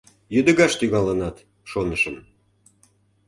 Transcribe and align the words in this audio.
—Йӱдыгаш 0.35 0.73
тӱҥалынат, 0.79 1.37
шонышым! 1.69 2.17